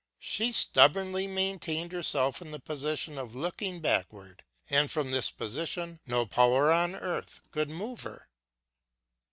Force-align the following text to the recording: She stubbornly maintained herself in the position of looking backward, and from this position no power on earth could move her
She 0.17 0.51
stubbornly 0.51 1.27
maintained 1.27 1.91
herself 1.91 2.41
in 2.41 2.49
the 2.49 2.59
position 2.59 3.19
of 3.19 3.35
looking 3.35 3.81
backward, 3.81 4.43
and 4.67 4.89
from 4.89 5.11
this 5.11 5.29
position 5.29 5.99
no 6.07 6.25
power 6.25 6.71
on 6.71 6.95
earth 6.95 7.39
could 7.51 7.69
move 7.69 8.01
her 8.01 8.27